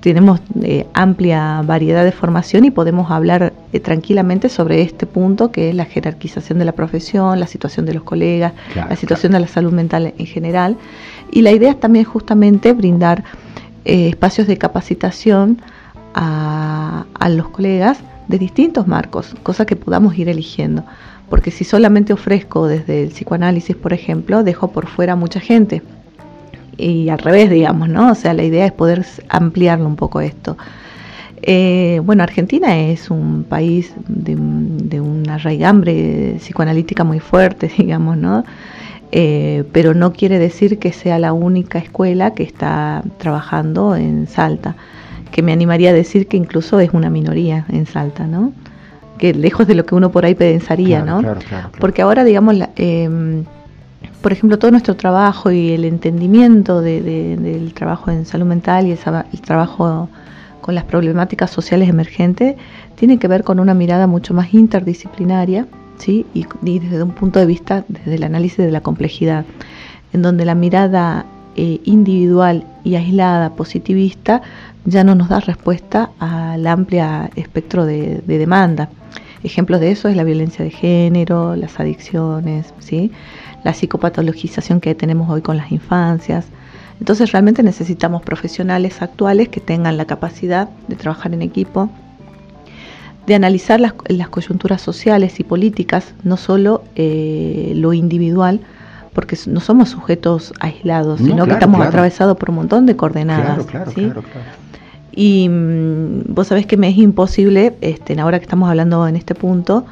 tenemos 0.00 0.40
eh, 0.62 0.86
amplia 0.94 1.62
variedad 1.62 2.04
de 2.04 2.12
formación 2.12 2.64
y 2.64 2.70
podemos 2.70 3.10
hablar 3.10 3.52
eh, 3.72 3.80
tranquilamente 3.80 4.48
sobre 4.48 4.82
este 4.82 5.06
punto 5.06 5.52
que 5.52 5.70
es 5.70 5.74
la 5.74 5.84
jerarquización 5.84 6.58
de 6.58 6.64
la 6.64 6.72
profesión, 6.72 7.38
la 7.38 7.46
situación 7.46 7.86
de 7.86 7.94
los 7.94 8.02
colegas, 8.02 8.52
la 8.74 8.96
situación 8.96 9.32
de 9.32 9.40
la 9.40 9.48
salud 9.48 9.72
mental 9.72 10.14
en 10.16 10.26
general. 10.26 10.76
Y 11.30 11.42
la 11.42 11.52
idea 11.52 11.70
es 11.70 11.80
también 11.80 12.04
justamente 12.04 12.72
brindar 12.72 13.24
espacios 13.84 14.46
de 14.46 14.56
capacitación 14.58 15.60
a, 16.14 17.04
a 17.18 17.28
los 17.28 17.48
colegas 17.48 17.98
de 18.28 18.38
distintos 18.38 18.86
marcos, 18.86 19.34
cosas 19.42 19.66
que 19.66 19.76
podamos 19.76 20.16
ir 20.16 20.28
eligiendo 20.28 20.84
porque 21.32 21.50
si 21.50 21.64
solamente 21.64 22.12
ofrezco 22.12 22.66
desde 22.66 23.04
el 23.04 23.08
psicoanálisis, 23.08 23.74
por 23.74 23.94
ejemplo, 23.94 24.44
dejo 24.44 24.70
por 24.70 24.86
fuera 24.86 25.14
a 25.14 25.16
mucha 25.16 25.40
gente. 25.40 25.80
Y 26.76 27.08
al 27.08 27.20
revés, 27.20 27.48
digamos, 27.48 27.88
¿no? 27.88 28.12
O 28.12 28.14
sea, 28.14 28.34
la 28.34 28.42
idea 28.42 28.66
es 28.66 28.72
poder 28.72 29.06
ampliarlo 29.30 29.86
un 29.86 29.96
poco 29.96 30.20
esto. 30.20 30.58
Eh, 31.40 32.02
bueno, 32.04 32.22
Argentina 32.22 32.78
es 32.78 33.10
un 33.10 33.44
país 33.44 33.94
de, 34.08 35.00
una 35.00 35.38
raigambre 35.38 36.34
psicoanalítica 36.36 37.02
muy 37.02 37.18
fuerte, 37.18 37.72
digamos, 37.78 38.18
¿no? 38.18 38.44
Eh, 39.10 39.64
pero 39.72 39.94
no 39.94 40.12
quiere 40.12 40.38
decir 40.38 40.78
que 40.78 40.92
sea 40.92 41.18
la 41.18 41.32
única 41.32 41.78
escuela 41.78 42.34
que 42.34 42.42
está 42.42 43.04
trabajando 43.16 43.96
en 43.96 44.26
Salta, 44.28 44.76
que 45.30 45.40
me 45.40 45.52
animaría 45.52 45.92
a 45.92 45.94
decir 45.94 46.28
que 46.28 46.36
incluso 46.36 46.78
es 46.78 46.90
una 46.92 47.08
minoría 47.08 47.64
en 47.70 47.86
Salta, 47.86 48.26
¿no? 48.26 48.52
Que 49.18 49.34
lejos 49.34 49.66
de 49.66 49.74
lo 49.74 49.84
que 49.84 49.94
uno 49.94 50.10
por 50.10 50.24
ahí 50.24 50.34
pensaría, 50.34 51.04
¿no? 51.04 51.22
Porque 51.78 52.02
ahora, 52.02 52.24
digamos, 52.24 52.56
em, 52.76 53.44
por 54.20 54.32
ejemplo, 54.32 54.58
todo 54.58 54.70
nuestro 54.70 54.96
trabajo 54.96 55.50
y 55.50 55.72
el 55.72 55.84
entendimiento 55.84 56.80
del 56.80 57.72
trabajo 57.74 58.10
en 58.10 58.24
salud 58.26 58.46
mental 58.46 58.86
y 58.86 58.92
el, 58.92 59.40
trabajo 59.40 60.08
con 60.60 60.74
las 60.74 60.84
problemáticas 60.84 61.50
sociales 61.50 61.88
emergentes 61.88 62.56
tiene 62.94 63.18
que 63.18 63.28
ver 63.28 63.42
con 63.42 63.58
una 63.58 63.74
mirada 63.74 64.06
mucho 64.06 64.32
más 64.32 64.54
interdisciplinaria, 64.54 65.66
¿sí? 65.98 66.24
Y, 66.34 66.46
desde 66.78 67.02
un 67.02 67.10
punto 67.10 67.40
de 67.40 67.46
vista, 67.46 67.84
desde 67.88 68.14
el 68.14 68.22
análisis 68.22 68.58
de 68.58 68.70
la 68.70 68.80
complejidad, 68.80 69.44
en 70.12 70.22
donde 70.22 70.44
la 70.44 70.54
mirada 70.54 71.26
eh, 71.56 71.80
individual 71.84 72.64
y 72.84 72.96
aislada, 72.96 73.54
positivista, 73.54 74.42
ya 74.84 75.04
no 75.04 75.14
nos 75.14 75.28
da 75.28 75.40
respuesta 75.40 76.10
al 76.18 76.66
amplio 76.66 77.04
espectro 77.36 77.84
de 77.86 78.22
demanda. 78.26 78.88
Ejemplos 79.44 79.80
de 79.80 79.90
eso 79.90 80.08
es 80.08 80.16
la 80.16 80.22
violencia 80.22 80.64
de 80.64 80.70
género, 80.70 81.56
las 81.56 81.80
adicciones, 81.80 82.72
¿sí? 82.78 83.10
la 83.64 83.74
psicopatologización 83.74 84.80
que 84.80 84.94
tenemos 84.94 85.28
hoy 85.30 85.42
con 85.42 85.56
las 85.56 85.72
infancias. 85.72 86.46
Entonces 87.00 87.32
realmente 87.32 87.64
necesitamos 87.64 88.22
profesionales 88.22 89.02
actuales 89.02 89.48
que 89.48 89.60
tengan 89.60 89.96
la 89.96 90.04
capacidad 90.04 90.68
de 90.86 90.94
trabajar 90.94 91.34
en 91.34 91.42
equipo, 91.42 91.90
de 93.26 93.34
analizar 93.34 93.80
las, 93.80 93.94
coyunturas 94.30 94.80
sociales 94.80 95.40
y 95.40 95.44
políticas, 95.44 96.14
no 96.22 96.36
solo 96.36 96.84
eh, 96.94 97.72
lo 97.74 97.92
individual, 97.92 98.60
porque 99.12 99.36
no 99.46 99.60
somos 99.60 99.90
sujetos 99.90 100.52
aislados, 100.60 101.20
sino 101.20 101.46
que 101.46 101.52
estamos 101.52 101.80
atravesados 101.86 102.36
por 102.36 102.50
un 102.50 102.56
montón 102.56 102.86
de 102.86 102.96
coordenadas. 102.96 103.66
¿sí? 103.94 104.10
Y 105.14 105.48
mm, 105.48 106.34
vos 106.34 106.48
sabés 106.48 106.66
que 106.66 106.76
me 106.76 106.88
es 106.88 106.96
imposible, 106.96 107.76
este, 107.80 108.18
ahora 108.20 108.38
que 108.38 108.44
estamos 108.44 108.68
hablando 108.68 109.06
en 109.06 109.16
este 109.16 109.34
punto, 109.34 109.84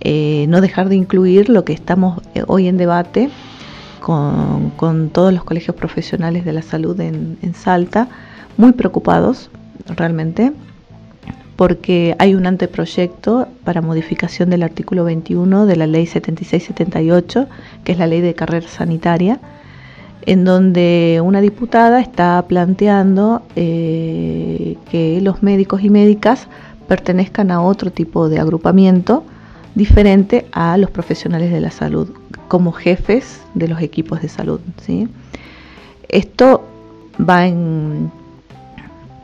eh, 0.00 0.46
no 0.48 0.60
dejar 0.60 0.88
de 0.88 0.96
incluir 0.96 1.48
lo 1.48 1.64
que 1.64 1.72
estamos 1.72 2.20
eh, 2.34 2.42
hoy 2.46 2.66
en 2.66 2.76
debate 2.76 3.30
con, 4.00 4.70
con, 4.70 5.10
todos 5.10 5.32
los 5.32 5.44
colegios 5.44 5.76
profesionales 5.76 6.44
de 6.44 6.52
la 6.52 6.62
salud 6.62 6.98
en, 7.00 7.38
en 7.42 7.54
Salta, 7.54 8.08
muy 8.56 8.72
preocupados 8.72 9.50
realmente, 9.86 10.52
porque 11.56 12.16
hay 12.18 12.34
un 12.34 12.46
anteproyecto 12.46 13.46
para 13.64 13.82
modificación 13.82 14.50
del 14.50 14.62
artículo 14.62 15.04
21 15.04 15.66
de 15.66 15.76
la 15.76 15.86
ley 15.86 16.06
7678, 16.06 17.46
que 17.84 17.92
es 17.92 17.98
la 17.98 18.06
ley 18.06 18.20
de 18.20 18.34
carrera 18.34 18.68
sanitaria, 18.68 19.38
en 20.24 20.44
donde 20.44 21.20
una 21.22 21.40
diputada 21.40 22.00
está 22.00 22.42
planteando 22.48 23.42
eh, 23.56 24.76
que 24.90 25.20
los 25.20 25.42
médicos 25.42 25.82
y 25.82 25.90
médicas 25.90 26.46
pertenezcan 26.88 27.50
a 27.50 27.60
otro 27.60 27.90
tipo 27.90 28.28
de 28.28 28.38
agrupamiento 28.38 29.24
diferente 29.74 30.46
a 30.52 30.76
los 30.76 30.90
profesionales 30.90 31.50
de 31.50 31.60
la 31.60 31.70
salud 31.70 32.10
como 32.48 32.72
jefes 32.72 33.40
de 33.54 33.68
los 33.68 33.80
equipos 33.80 34.20
de 34.20 34.28
salud. 34.28 34.60
¿sí? 34.82 35.08
Esto 36.08 36.62
va 37.18 37.46
en 37.46 38.10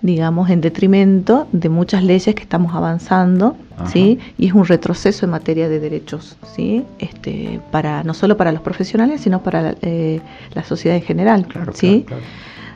digamos, 0.03 0.51
en 0.51 0.61
detrimento 0.61 1.49
de 1.53 1.69
muchas 1.69 2.03
leyes 2.03 2.35
que 2.35 2.43
estamos 2.43 2.75
avanzando, 2.75 3.57
¿sí? 3.87 4.19
Y 4.39 4.47
es 4.47 4.53
un 4.53 4.65
retroceso 4.65 5.27
en 5.27 5.31
materia 5.31 5.69
de 5.69 5.81
derechos, 5.81 6.37
¿sí? 6.55 6.85
Este, 6.99 7.61
para, 7.71 8.05
no 8.05 8.15
solo 8.15 8.37
para 8.37 8.53
los 8.53 8.63
profesionales, 8.63 9.21
sino 9.21 9.43
para 9.43 9.63
la, 9.63 9.75
eh, 9.83 10.21
sociedad 10.65 10.97
en 10.97 11.03
general, 11.03 11.47
¿sí? 11.75 12.07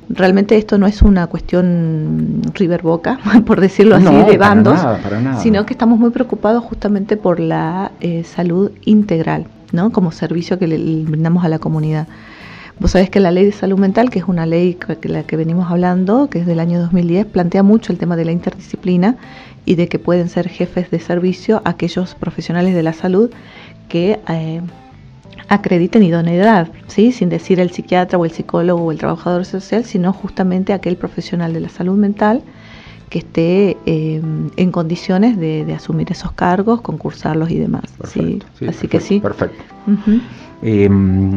Realmente 0.09 0.57
esto 0.57 0.79
no 0.79 0.87
es 0.87 1.01
una 1.01 1.29
cuestión 1.29 2.43
River 2.55 2.83
Boca, 2.83 3.19
por 3.47 3.61
decirlo 3.61 3.97
así, 3.97 4.15
de 4.31 4.37
bandos, 4.37 4.81
sino 5.39 5.65
que 5.65 5.75
estamos 5.75 5.99
muy 5.99 6.11
preocupados 6.11 6.65
justamente 6.65 7.17
por 7.17 7.39
la 7.39 7.93
eh, 8.01 8.25
salud 8.25 8.73
integral, 8.85 9.47
¿no? 9.71 9.91
Como 9.91 10.11
servicio 10.11 10.59
que 10.59 10.67
le 10.67 10.77
brindamos 11.05 11.45
a 11.45 11.49
la 11.49 11.59
comunidad. 11.59 12.09
Vos 12.83 12.91
sabés 12.91 13.11
que 13.11 13.21
la 13.21 13.31
ley 13.31 13.45
de 13.45 13.53
salud 13.53 13.79
mental, 13.79 14.11
que 14.11 14.19
es 14.19 14.25
una 14.27 14.45
ley 14.45 14.75
que 14.75 15.09
la 15.09 15.23
que 15.23 15.37
venimos 15.37 15.71
hablando, 15.71 16.29
que 16.29 16.41
es 16.41 16.47
del 16.47 16.59
año 16.59 16.81
2010, 16.81 17.27
plantea 17.27 17.63
mucho 17.63 17.93
el 17.93 17.99
tema 17.99 18.17
de 18.17 18.25
la 18.25 18.33
interdisciplina 18.33 19.17
y 19.65 19.77
de 19.77 19.87
que 19.87 20.01
pueden 20.01 20.29
ser 20.29 20.49
jefes 20.49 20.91
de 20.91 20.99
servicio 20.99 21.63
aquellos 21.65 22.17
profesionales 22.17 22.75
de 22.75 22.83
la 22.83 22.93
salud 22.93 23.31
que 23.89 24.19
eh, 24.29 24.63
acrediten 25.47 26.03
idoneidad, 26.03 26.73
¿sí? 26.89 27.13
sin 27.13 27.29
decir 27.29 27.61
el 27.61 27.71
psiquiatra 27.71 28.19
o 28.19 28.25
el 28.25 28.33
psicólogo 28.33 28.83
o 28.83 28.91
el 28.91 28.99
trabajador 28.99 29.45
social, 29.45 29.85
sino 29.85 30.13
justamente 30.13 30.73
aquel 30.73 30.97
profesional 30.97 31.53
de 31.53 31.61
la 31.61 31.69
salud 31.69 31.97
mental 31.97 32.43
que 33.13 33.19
esté 33.19 33.77
eh, 33.85 34.23
en 34.57 34.73
condiciones 34.73 35.39
de, 35.39 35.71
asumir 35.75 36.11
esos 36.11 36.33
cargos, 36.33 36.81
concursarlos 36.81 37.51
y 37.51 37.59
demás. 37.59 37.85
¿sí? 38.07 38.43
Así 38.67 38.89
que 38.89 39.01
sí. 39.01 39.21
Perfecto. 39.21 39.63
Em, 40.63 41.37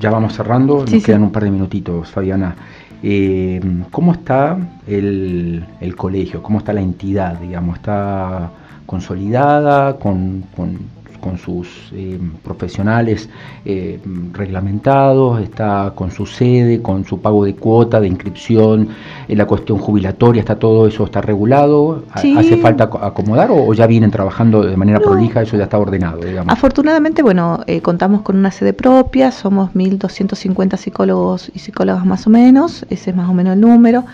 ya 0.00 0.10
vamos 0.10 0.32
cerrando, 0.34 0.84
nos 0.84 1.04
quedan 1.04 1.22
un 1.22 1.30
par 1.30 1.44
de 1.44 1.52
minutitos, 1.52 2.10
Fabiana. 2.10 2.56
Eh, 3.04 3.60
¿Cómo 3.92 4.10
está 4.10 4.58
el, 4.88 5.64
colegio? 5.96 6.42
¿Cómo 6.42 6.58
está 6.58 6.72
la 6.72 6.80
entidad? 6.80 7.38
Digamos, 7.38 7.76
¿Está 7.76 8.50
consolidada 8.84 10.00
con, 10.00 10.42
con 10.56 10.76
con 11.22 11.38
sus 11.38 11.68
eh, 11.92 12.18
profesionales 12.42 13.28
eh, 13.64 14.00
reglamentados, 14.32 15.40
está 15.40 15.92
con 15.94 16.10
su 16.10 16.26
sede, 16.26 16.82
con 16.82 17.04
su 17.04 17.20
pago 17.20 17.44
de 17.44 17.54
cuota, 17.54 18.00
de 18.00 18.08
inscripción, 18.08 18.88
en 19.28 19.38
la 19.38 19.46
cuestión 19.46 19.78
jubilatoria, 19.78 20.40
está 20.40 20.56
todo 20.56 20.88
eso 20.88 21.04
está 21.04 21.20
regulado, 21.20 22.02
hace 22.12 22.56
falta 22.56 22.90
acomodar 23.00 23.50
o, 23.52 23.72
ya 23.72 23.86
vienen 23.86 24.10
trabajando 24.10 24.62
de 24.62 24.76
manera 24.76 24.98
prolija, 24.98 25.42
eso 25.42 25.56
ya 25.56 25.64
está 25.64 25.78
ordenado, 25.78 26.18
digamos. 26.18 26.52
Afortunadamente, 26.52 27.22
bueno, 27.22 27.60
eh, 27.68 27.80
contamos 27.80 28.22
con 28.22 28.36
una 28.36 28.50
sede 28.50 28.72
propia, 28.72 29.30
somos 29.30 29.70
1.250 29.74 30.76
psicólogos 30.76 31.52
y 31.54 31.60
psicólogas 31.60 32.04
más 32.04 32.26
o 32.26 32.30
menos, 32.30 32.84
ese 32.90 33.10
es 33.10 33.16
más 33.16 33.28
o 33.28 33.32
menos 33.32 33.54
el 33.54 33.60
número. 33.60 34.04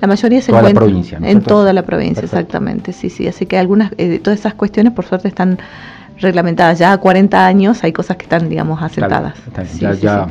La 0.00 0.06
mayoría 0.06 0.42
se 0.42 0.52
encuentra 0.52 0.84
en 1.22 1.40
toda 1.40 1.72
la 1.72 1.82
provincia, 1.82 2.22
exactamente, 2.22 2.92
sí, 2.92 3.08
sí, 3.08 3.26
así 3.26 3.46
que 3.46 3.56
algunas, 3.56 3.90
de 3.96 4.18
todas 4.18 4.38
esas 4.38 4.52
cuestiones 4.52 4.92
por 4.92 5.06
suerte 5.06 5.28
están 5.28 5.58
reglamentadas. 6.20 6.78
Ya 6.78 6.92
a 6.92 6.98
40 6.98 7.46
años 7.46 7.82
hay 7.84 7.92
cosas 7.92 8.16
que 8.16 8.24
están, 8.24 8.48
digamos, 8.48 8.82
aceptadas. 8.82 9.34
ya, 9.78 10.26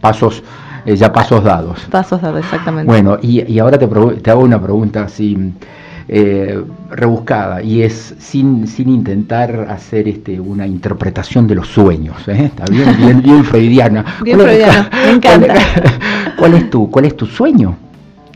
pasos 0.00 0.42
eh, 0.84 0.96
ya 0.96 1.12
pasos 1.12 1.44
dados. 1.44 1.80
Pasos 1.90 2.20
dados, 2.20 2.40
exactamente. 2.40 2.90
Bueno, 2.90 3.18
y, 3.22 3.58
ahora 3.58 3.78
te, 3.78 3.86
te, 3.86 4.30
hago 4.30 4.42
una 4.42 4.60
pregunta 4.60 5.04
así 5.04 5.52
eh, 6.08 6.60
rebuscada 6.90 7.62
y 7.62 7.82
es 7.82 8.14
sin, 8.18 8.66
sin 8.66 8.88
intentar 8.88 9.68
hacer 9.70 10.08
este 10.08 10.40
una 10.40 10.66
interpretación 10.66 11.46
de 11.46 11.54
los 11.54 11.68
sueños. 11.68 12.16
¿eh? 12.26 12.46
Está 12.46 12.64
bien, 12.64 12.96
bien, 12.98 13.22
bien 13.22 13.44
freudiana. 13.44 14.04
Bien 14.22 14.40
freudiana, 14.40 14.90
me 15.04 15.10
encanta. 15.12 15.54
¿Cuál 16.38 16.54
es 16.54 16.70
tu, 16.70 16.90
cuál 16.90 17.04
es 17.04 17.16
tu 17.16 17.26
sueño? 17.26 17.76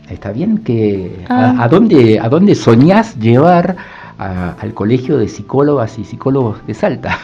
Está 0.09 0.31
bien 0.31 0.59
que 0.59 1.25
a, 1.27 1.49
ah. 1.49 1.63
a, 1.63 1.67
dónde 1.67 2.17
a 2.17 2.29
dónde 2.29 2.55
soñás 2.55 3.17
llevar 3.17 3.75
al 4.17 4.73
Colegio 4.73 5.17
de 5.17 5.27
Psicólogas 5.27 5.99
y 5.99 6.03
Psicólogos 6.03 6.65
de 6.65 6.73
Salta. 6.73 7.19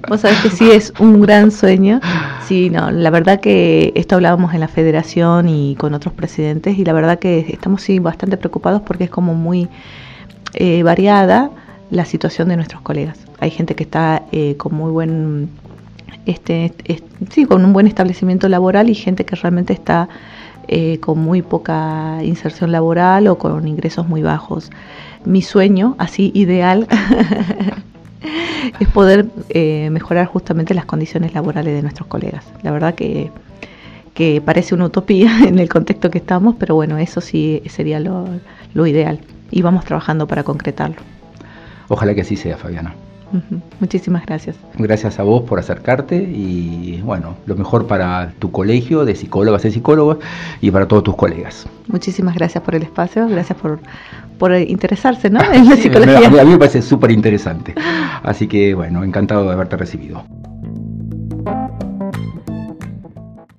Vos 0.08 0.20
sabés 0.20 0.40
que 0.40 0.50
sí 0.50 0.70
es 0.70 0.92
un 0.98 1.20
gran 1.20 1.50
sueño. 1.50 2.00
Sí, 2.46 2.70
no, 2.70 2.90
la 2.90 3.10
verdad 3.10 3.40
que 3.40 3.92
esto 3.94 4.14
hablábamos 4.14 4.54
en 4.54 4.60
la 4.60 4.68
federación 4.68 5.48
y 5.48 5.76
con 5.76 5.92
otros 5.94 6.14
presidentes 6.14 6.78
y 6.78 6.84
la 6.84 6.94
verdad 6.94 7.18
que 7.18 7.46
estamos 7.50 7.82
sí 7.82 7.98
bastante 7.98 8.36
preocupados 8.36 8.80
porque 8.82 9.04
es 9.04 9.10
como 9.10 9.34
muy 9.34 9.68
eh, 10.54 10.82
variada 10.82 11.50
la 11.90 12.04
situación 12.04 12.48
de 12.48 12.56
nuestros 12.56 12.80
colegas. 12.82 13.18
Hay 13.40 13.50
gente 13.50 13.74
que 13.74 13.84
está 13.84 14.22
eh, 14.32 14.56
con 14.56 14.74
muy 14.74 14.90
buen 14.90 15.50
este, 16.24 16.72
sí, 17.30 17.46
con 17.46 17.64
un 17.64 17.72
buen 17.72 17.86
establecimiento 17.86 18.48
laboral 18.48 18.90
y 18.90 18.94
gente 18.94 19.24
que 19.24 19.36
realmente 19.36 19.72
está 19.72 20.08
eh, 20.68 20.98
con 21.00 21.18
muy 21.18 21.40
poca 21.40 22.18
inserción 22.22 22.72
laboral 22.72 23.26
o 23.28 23.38
con 23.38 23.66
ingresos 23.66 24.06
muy 24.06 24.22
bajos. 24.22 24.70
Mi 25.24 25.42
sueño, 25.42 25.94
así 25.98 26.30
ideal, 26.34 26.86
es 28.80 28.88
poder 28.88 29.26
eh, 29.50 29.88
mejorar 29.90 30.26
justamente 30.26 30.74
las 30.74 30.84
condiciones 30.84 31.34
laborales 31.34 31.74
de 31.74 31.82
nuestros 31.82 32.08
colegas. 32.08 32.44
La 32.62 32.70
verdad 32.70 32.94
que, 32.94 33.30
que, 34.14 34.40
parece 34.40 34.74
una 34.74 34.86
utopía 34.86 35.30
en 35.46 35.58
el 35.58 35.68
contexto 35.68 36.10
que 36.10 36.18
estamos, 36.18 36.56
pero 36.58 36.74
bueno, 36.74 36.98
eso 36.98 37.20
sí 37.20 37.62
sería 37.68 38.00
lo, 38.00 38.26
lo 38.74 38.86
ideal 38.86 39.20
y 39.50 39.62
vamos 39.62 39.84
trabajando 39.84 40.26
para 40.26 40.44
concretarlo. 40.44 40.96
Ojalá 41.88 42.14
que 42.14 42.20
así 42.20 42.36
sea, 42.36 42.56
Fabiana. 42.56 42.94
Muchísimas 43.80 44.24
gracias. 44.24 44.56
Gracias 44.76 45.18
a 45.18 45.22
vos 45.22 45.42
por 45.42 45.58
acercarte 45.58 46.16
y 46.16 47.00
bueno, 47.02 47.36
lo 47.46 47.56
mejor 47.56 47.86
para 47.86 48.32
tu 48.38 48.50
colegio 48.50 49.04
de 49.04 49.14
psicólogas 49.14 49.64
y 49.64 49.70
psicólogos 49.70 50.18
y 50.60 50.70
para 50.70 50.88
todos 50.88 51.04
tus 51.04 51.16
colegas. 51.16 51.66
Muchísimas 51.88 52.34
gracias 52.34 52.62
por 52.64 52.74
el 52.74 52.82
espacio, 52.82 53.28
gracias 53.28 53.58
por, 53.58 53.80
por 54.38 54.54
interesarse 54.54 55.30
¿no? 55.30 55.40
en 55.52 55.68
la 55.68 55.76
psicología. 55.76 56.26
a 56.26 56.44
mí 56.44 56.50
me 56.50 56.58
parece 56.58 56.82
súper 56.82 57.10
interesante. 57.10 57.74
Así 58.22 58.46
que 58.46 58.74
bueno, 58.74 59.04
encantado 59.04 59.44
de 59.44 59.52
haberte 59.52 59.76
recibido. 59.76 60.24